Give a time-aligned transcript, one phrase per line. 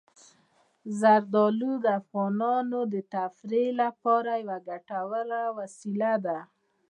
[0.99, 6.39] زردالو د افغانانو د تفریح لپاره یوه ګټوره وسیله ده.